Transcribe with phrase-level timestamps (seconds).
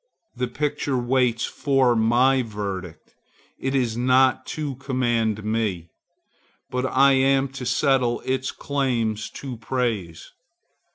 [0.35, 3.13] The picture waits for my verdict;
[3.59, 5.91] it is not to command me,
[6.71, 10.31] but I am to settle its claims to praise.